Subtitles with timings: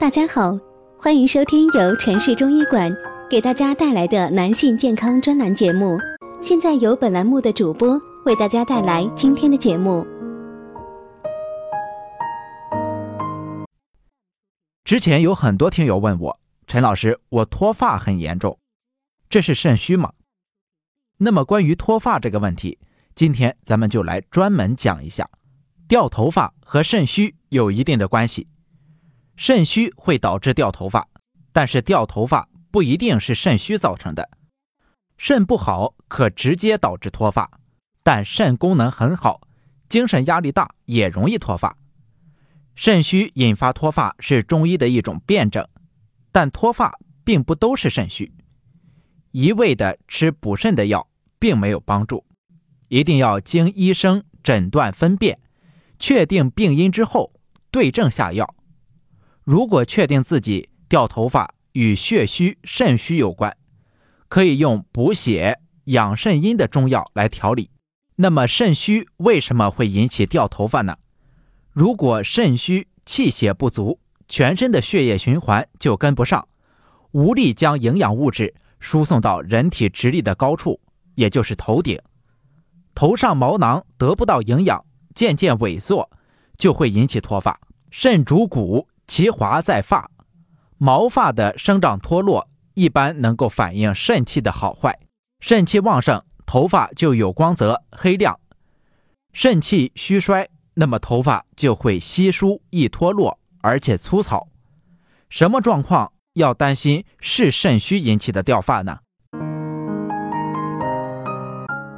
[0.00, 0.56] 大家好，
[0.96, 2.88] 欢迎收听由城市中医馆
[3.28, 5.98] 给大家带来的男性健康专栏节目。
[6.40, 10.06] 现在由本栏目的主播为大家带来今天的节目。
[14.84, 18.56] 之前有很多听友问我，陈老师，我脱发很严重，
[19.28, 20.12] 这是肾虚吗？
[21.16, 22.78] 那么关于脱发这个问题，
[23.16, 25.28] 今天咱们就来专门讲一下，
[25.88, 28.46] 掉头发和肾虚有一定的关系。
[29.38, 31.06] 肾虚会导致掉头发，
[31.52, 34.28] 但是掉头发不一定是肾虚造成的。
[35.16, 37.48] 肾不好可直接导致脱发，
[38.02, 39.42] 但肾功能很好，
[39.88, 41.76] 精神压力大也容易脱发。
[42.74, 45.64] 肾虚引发脱发是中医的一种辩证，
[46.32, 48.32] 但脱发并不都是肾虚，
[49.30, 52.24] 一味的吃补肾的药并没有帮助，
[52.88, 55.38] 一定要经医生诊断分辨，
[56.00, 57.32] 确定病因之后
[57.70, 58.52] 对症下药。
[59.48, 63.56] 如果确定自己掉头发与血虚、肾虚有关，
[64.28, 67.70] 可以用补血、养肾阴的中药来调理。
[68.16, 70.98] 那么肾虚为什么会引起掉头发呢？
[71.72, 76.46] 如果肾虚气血不足，全身的血液循环就跟不上，
[77.12, 80.78] 无力将营养物质输送到人体直立的高处，
[81.14, 81.98] 也就是头顶。
[82.94, 86.10] 头上毛囊得不到营养，渐渐萎缩，
[86.58, 87.58] 就会引起脱发。
[87.90, 88.86] 肾主骨。
[89.08, 90.10] 其华在发，
[90.76, 95.00] 毛发的生长脱落一般能够反映肾气的好坏。
[95.40, 98.34] 肾气旺盛，头发就有光泽、黑亮；
[99.32, 104.46] 肾气虚衰，那么头发就会稀疏、易脱落，而且粗糙。
[105.30, 108.98] 什么状况要担心是肾虚引起的掉发呢？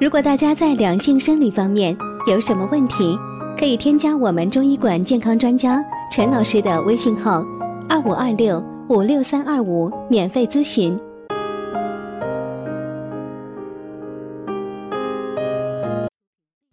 [0.00, 3.18] 如果大家在两性生理方面有什么问题，
[3.56, 5.82] 可以添加我们中医馆健康专家。
[6.10, 7.44] 陈老师的微信号：
[7.88, 10.98] 二五二六五六三二五，免费咨询。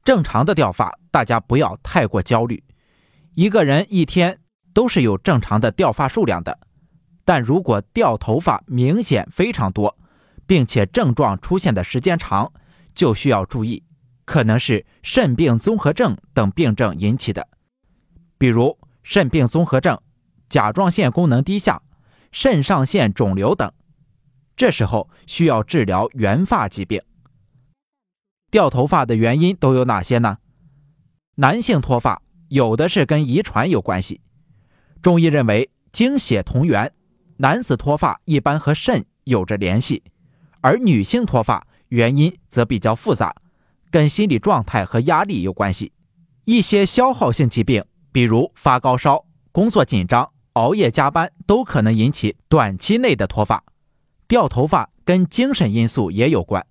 [0.03, 2.63] 正常的掉发，大家不要太过焦虑。
[3.35, 4.39] 一个人一天
[4.73, 6.57] 都是有正常的掉发数量的，
[7.25, 9.97] 但如果掉头发明显非常多，
[10.47, 12.51] 并且症状出现的时间长，
[12.95, 13.83] 就需要注意，
[14.27, 17.47] 可能是肾病综合症等病症引起的，
[18.37, 18.77] 比如。
[19.09, 19.97] 肾病综合症、
[20.49, 21.81] 甲状腺功能低下、
[22.33, 23.71] 肾上腺肿瘤等，
[24.57, 27.01] 这时候需要治疗原发疾病。
[28.51, 30.39] 掉头发的原因都有哪些呢？
[31.35, 34.19] 男性脱发有的是跟遗传有关系，
[35.01, 36.91] 中医认为精血同源，
[37.37, 40.03] 男子脱发一般和肾有着联系，
[40.59, 43.33] 而女性脱发原因则比较复杂，
[43.91, 45.91] 跟心理状态和压力有关系。
[46.45, 47.83] 一些消耗性疾病。
[48.09, 53.63] 比如发高烧、工作紧张、熬夜加班，都可能引起短期内的脱发。
[54.27, 56.65] 掉头发跟精神因素也有关，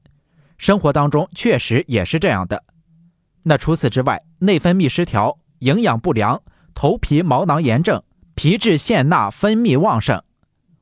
[0.58, 2.64] 生活当中确实也是这样的。
[3.44, 6.42] 那除此之外，内分泌失调、营养不良、
[6.74, 8.02] 头皮毛囊炎症、
[8.34, 10.20] 皮质腺钠分泌旺盛、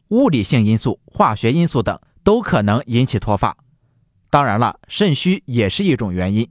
[0.09, 3.55] 物理性因素、化学因素等，都可能引起脱发。
[4.35, 6.51] 当然了，肾虚也是一种原因。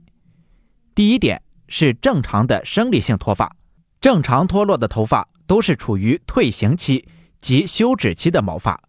[0.94, 3.54] 第一点是正常的生理性脱发。
[4.00, 7.06] 正常脱落的头发都是处于退行期
[7.42, 8.82] 及休止期的毛发，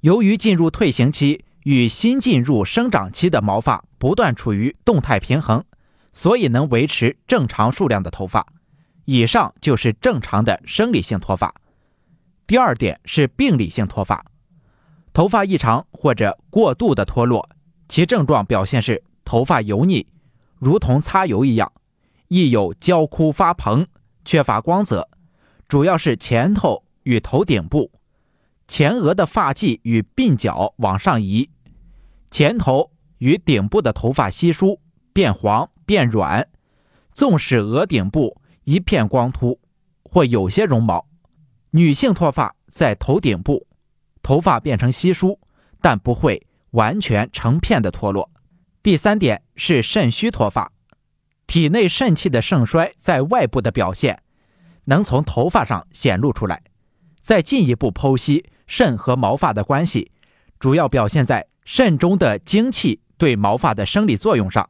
[0.00, 5.64] 由于进入退行期与新进入生长期的毛发不断处于动态平衡，
[6.12, 8.46] 所以能维持正常数量的头发。
[9.06, 11.54] 以上就是正常的生理性脱发。
[12.46, 14.22] 第二点是病理性脱发，
[15.14, 17.48] 头发异常或者过度的脱落，
[17.88, 20.06] 其症状表现是头发油腻，
[20.58, 21.72] 如同擦油一样，
[22.28, 23.86] 亦有焦枯发蓬。
[24.24, 25.08] 缺乏光泽，
[25.68, 27.90] 主要是前头与头顶部，
[28.66, 31.48] 前额的发际与鬓角往上移，
[32.30, 34.78] 前头与顶部的头发稀疏
[35.14, 36.46] 变黄变软，
[37.14, 39.58] 纵使额顶部一片光秃
[40.02, 41.06] 或有些绒毛。
[41.70, 43.66] 女性脱发在头顶部，
[44.22, 45.40] 头发变成稀疏，
[45.80, 48.30] 但不会完全成片的脱落。
[48.82, 50.72] 第三点是肾虚脱发。
[51.46, 54.22] 体内肾气的盛衰在外部的表现，
[54.84, 56.62] 能从头发上显露出来。
[57.20, 60.12] 再进一步剖析肾和毛发的关系，
[60.58, 64.68] 主要表现在肾中的精气对毛发的生理作用上。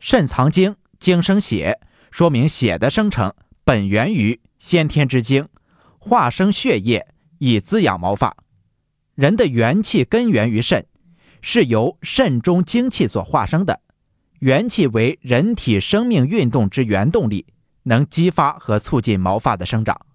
[0.00, 1.80] 肾藏精，精生血，
[2.10, 3.32] 说明血的生成
[3.64, 5.48] 本源于先天之精，
[5.98, 7.06] 化生血液
[7.38, 8.36] 以滋养毛发。
[9.14, 10.86] 人的元气根源于肾，
[11.42, 13.80] 是由肾中精气所化生的。
[14.38, 17.46] 元气为人体生命运动之原动力，
[17.82, 20.06] 能激发和促进毛发的生长。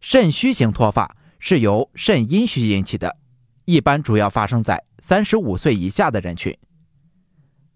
[0.00, 3.16] 肾虚型脱发是由肾阴虚引起的，
[3.64, 6.56] 一般主要发生在三十五岁以下的人群。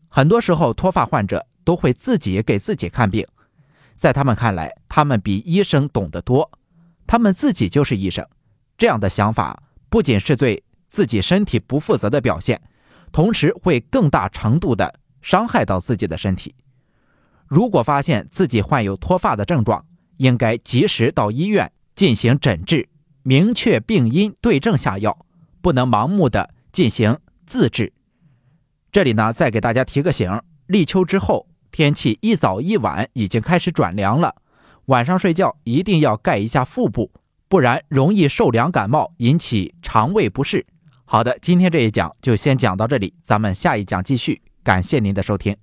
[0.08, 3.26] 很多时候，脱发患者都会自己给自己看病，
[3.94, 6.50] 在他们看来，他们比医生懂得多，
[7.06, 8.26] 他们自己就是医生。
[8.76, 10.62] 这样的想法不仅是对
[10.94, 12.62] 自己身体不负责的表现，
[13.10, 16.54] 同时会更大程度的伤害到自己的身体。
[17.48, 19.84] 如果发现自己患有脱发的症状，
[20.18, 22.88] 应该及时到医院进行诊治，
[23.24, 25.26] 明确病因，对症下药，
[25.60, 27.92] 不能盲目的进行自治。
[28.92, 34.36] 这里呢，再给大家提个醒：立秋之后，天气一早一晚已经开始转凉了，
[34.84, 37.10] 晚上睡觉一定要盖一下腹部，
[37.48, 40.64] 不然容易受凉感冒，引起肠胃不适。
[41.06, 44.40] 好的，今天这一讲就先讲到这里，咱们下一讲继续。
[44.62, 45.54] 感谢您的收听。